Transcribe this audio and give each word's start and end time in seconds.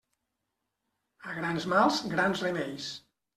A 1.33 1.35
grans 1.41 1.67
mals, 1.75 2.01
grans 2.15 2.43
remeis. 2.47 2.89